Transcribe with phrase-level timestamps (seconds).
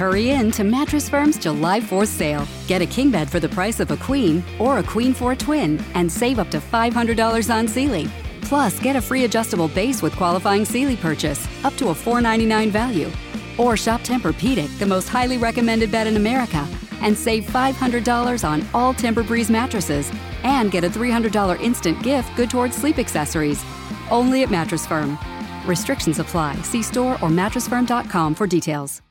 [0.00, 2.48] Hurry in to Mattress Firm's July 4th sale.
[2.66, 5.36] Get a king bed for the price of a queen or a queen for a
[5.36, 8.08] twin and save up to $500 on Sealy.
[8.40, 13.10] Plus, get a free adjustable base with qualifying Sealy purchase, up to a 499 value.
[13.58, 16.66] Or shop Tempur-Pedic, the most highly recommended bed in America,
[17.02, 20.10] and save $500 on all Tempur-Breeze mattresses
[20.44, 23.62] and get a $300 instant gift good towards sleep accessories.
[24.10, 25.18] Only at Mattress Firm.
[25.66, 26.54] Restrictions apply.
[26.62, 29.02] See store or mattressfirm.com for details.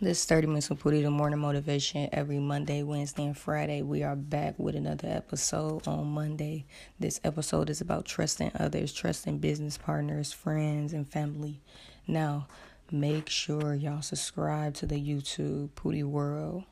[0.00, 2.08] This 30 Minutes of Poody, the morning motivation.
[2.12, 6.66] Every Monday, Wednesday, and Friday, we are back with another episode on Monday.
[7.00, 11.60] This episode is about trusting others, trusting business partners, friends, and family.
[12.06, 12.46] Now,
[12.92, 16.62] make sure y'all subscribe to the YouTube Poody World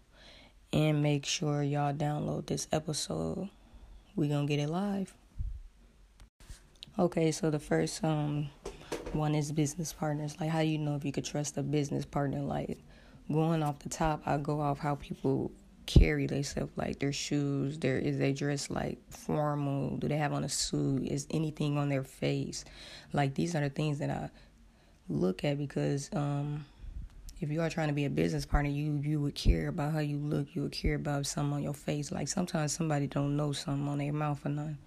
[0.72, 3.48] and make sure y'all download this episode.
[4.14, 5.12] we going to get it live.
[6.96, 8.50] Okay, so the first um
[9.12, 10.36] one is business partners.
[10.40, 12.40] Like, how do you know if you could trust a business partner?
[12.40, 12.78] Like,
[13.30, 15.50] going off the top, I go off how people
[15.86, 20.44] carry themselves, like their shoes, their is they dress like formal, do they have on
[20.44, 22.64] a suit, is anything on their face?
[23.12, 24.30] Like these are the things that I
[25.08, 26.64] look at because um
[27.40, 29.98] if you are trying to be a business partner, you you would care about how
[29.98, 32.10] you look, you would care about something on your face.
[32.10, 34.78] Like sometimes somebody don't know something on their mouth or nothing.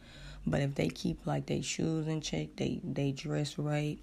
[0.48, 4.00] But if they keep like their shoes in check, they they dress right,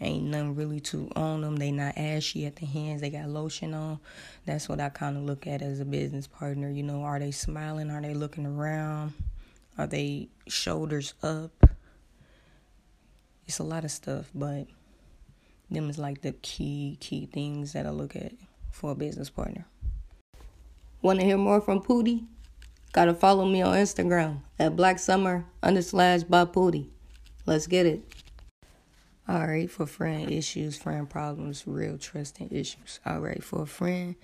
[0.00, 1.56] Ain't nothing really to on them.
[1.56, 3.00] They not ashy at the hands.
[3.00, 3.98] They got lotion on.
[4.46, 6.70] That's what I kind of look at as a business partner.
[6.70, 7.90] You know, are they smiling?
[7.90, 9.12] Are they looking around?
[9.76, 11.50] Are they shoulders up?
[13.46, 14.66] It's a lot of stuff, but
[15.70, 18.32] them is like the key key things that I look at
[18.70, 19.66] for a business partner.
[21.02, 22.24] Want to hear more from Poody?
[22.92, 26.88] Gotta follow me on Instagram at Black Summer under slash by Poody.
[27.46, 28.02] Let's get it.
[29.28, 32.98] All right, for friend issues, friend problems, real trusting issues.
[33.04, 34.14] All right, for a friend,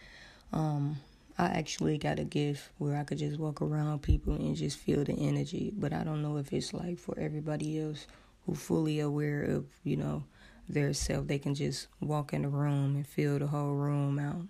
[0.50, 0.96] um,
[1.36, 5.04] I actually got a gift where I could just walk around people and just feel
[5.04, 8.06] the energy, but I don't know if it's like for everybody else
[8.46, 10.24] who fully aware of, you know,
[10.70, 11.26] their self.
[11.26, 14.46] They can just walk in the room and feel the whole room out.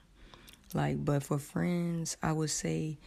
[0.72, 2.98] Like, but for friends, I would say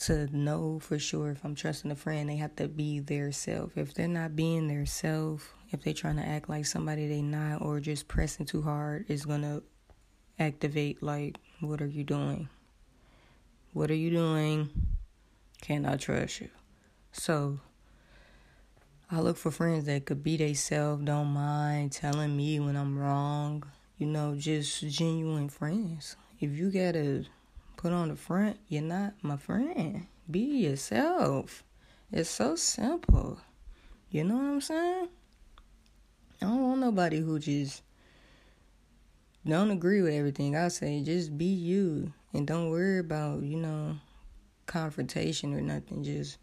[0.00, 3.76] to know for sure if I'm trusting a friend, they have to be their self.
[3.76, 7.62] If they're not being their self, if they're trying to act like somebody they not
[7.62, 9.62] or just pressing too hard is gonna
[10.38, 12.48] activate like what are you doing?
[13.72, 14.70] What are you doing?
[15.60, 16.48] Can i trust you?
[17.12, 17.60] So
[19.10, 22.96] i look for friends that could be they self don't mind telling me when i'm
[22.96, 23.64] wrong
[23.98, 26.16] you know just genuine friends.
[26.40, 27.24] If you gotta
[27.76, 30.06] put on the front you're not my friend.
[30.30, 31.64] Be yourself.
[32.12, 33.40] It's so simple.
[34.10, 35.08] You know what i'm saying
[36.42, 37.82] I don't want nobody who just
[39.46, 41.02] don't agree with everything I say.
[41.02, 43.96] Just be you and don't worry about, you know,
[44.66, 46.02] confrontation or nothing.
[46.02, 46.38] Just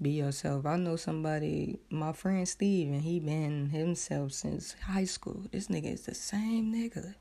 [0.00, 0.66] be yourself.
[0.66, 5.44] I know somebody, my friend Steve, and he been himself since high school.
[5.52, 7.14] This nigga is the same nigga.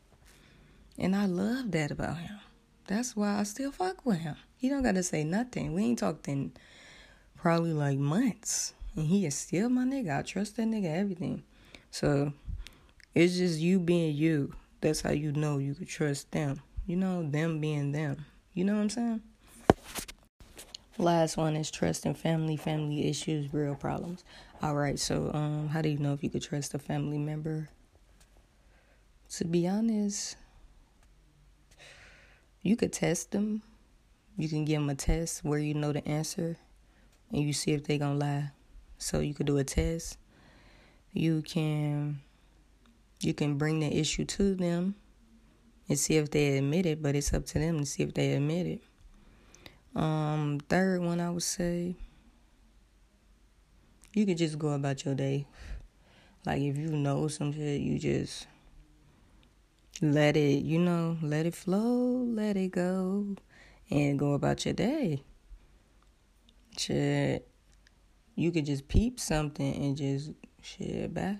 [0.97, 2.39] And I love that about him.
[2.87, 4.35] That's why I still fuck with him.
[4.57, 5.73] He don't gotta say nothing.
[5.73, 6.51] We ain't talked in
[7.37, 8.73] probably like months.
[8.95, 10.19] And he is still my nigga.
[10.19, 11.43] I trust that nigga everything.
[11.91, 12.33] So
[13.15, 14.53] it's just you being you.
[14.81, 16.61] That's how you know you could trust them.
[16.85, 18.25] You know, them being them.
[18.53, 19.21] You know what I'm saying?
[20.97, 24.23] Last one is trust and family, family issues, real problems.
[24.61, 27.69] All right, so um, how do you know if you could trust a family member?
[29.37, 30.35] To be honest,
[32.61, 33.61] you could test them.
[34.37, 36.57] You can give them a test where you know the answer,
[37.31, 38.51] and you see if they gonna lie.
[38.97, 40.17] So you could do a test
[41.13, 42.21] you can
[43.21, 44.95] you can bring the issue to them
[45.87, 48.33] and see if they admit it, but it's up to them to see if they
[48.33, 48.83] admit it.
[49.95, 51.95] Um, third one I would say
[54.13, 55.47] you could just go about your day.
[56.45, 58.47] Like if you know some shit, you just
[60.01, 63.35] let it, you know, let it flow, let it go,
[63.89, 65.23] and go about your day.
[66.77, 67.47] Shit.
[68.35, 71.37] You could just peep something and just shit back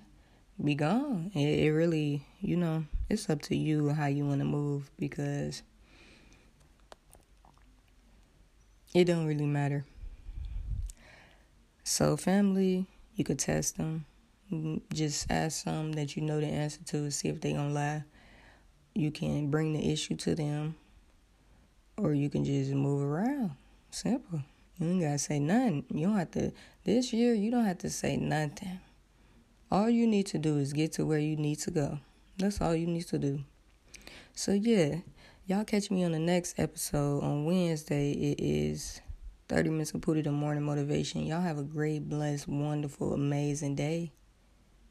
[0.64, 4.46] be gone it, it really you know it's up to you how you want to
[4.46, 5.64] move because
[8.94, 9.86] it don't really matter.
[11.84, 14.06] So, family, you could test them.
[14.92, 18.04] Just ask some that you know the answer to, see if they gonna lie.
[18.96, 20.76] You can bring the issue to them,
[21.98, 23.52] or you can just move around.
[23.92, 24.42] Simple.
[24.80, 25.86] You ain't gotta say nothing.
[25.94, 26.52] You don't have to.
[26.84, 28.80] This year, you don't have to say nothing.
[29.72, 32.00] All you need to do is get to where you need to go.
[32.40, 33.44] That's all you need to do.
[34.34, 34.96] So yeah,
[35.46, 38.14] y'all catch me on the next episode on Wednesday.
[38.14, 39.00] It is
[39.48, 41.24] 30 minutes of Poody the morning motivation.
[41.24, 44.12] Y'all have a great, blessed, wonderful, amazing day.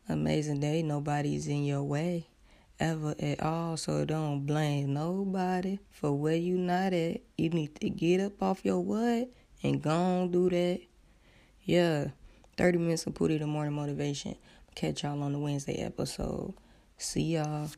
[0.09, 0.83] Amazing day.
[0.85, 2.29] Nobody's in your way
[2.79, 3.77] ever at all.
[3.77, 7.21] So don't blame nobody for where you not at.
[7.37, 9.29] You need to get up off your what
[9.65, 10.83] and go on do that.
[11.65, 12.11] Yeah.
[12.59, 14.35] 30 minutes of Poody the morning motivation.
[14.79, 16.55] Catch y'all on the Wednesday episode.
[16.99, 17.69] See y'all.